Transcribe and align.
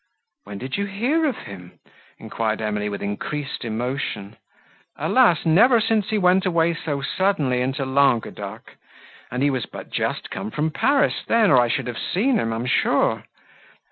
"When 0.45 0.57
did 0.57 0.77
you 0.77 0.87
hear 0.87 1.25
of 1.25 1.37
him?" 1.37 1.77
enquired 2.17 2.59
Emily, 2.59 2.89
with 2.89 3.03
increased 3.03 3.63
emotion. 3.63 4.35
"Alas! 4.95 5.45
never 5.45 5.79
since 5.79 6.09
he 6.09 6.17
went 6.17 6.43
away 6.47 6.73
so 6.73 7.03
suddenly 7.03 7.61
into 7.61 7.85
Languedoc; 7.85 8.77
and 9.29 9.43
he 9.43 9.51
was 9.51 9.67
but 9.67 9.91
just 9.91 10.31
come 10.31 10.49
from 10.49 10.71
Paris 10.71 11.23
then, 11.27 11.51
or 11.51 11.59
I 11.61 11.67
should 11.67 11.85
have 11.85 11.99
seen 11.99 12.39
him, 12.39 12.51
I 12.51 12.55
am 12.55 12.65
sure. 12.65 13.25